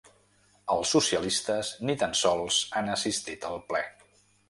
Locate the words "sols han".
2.23-2.93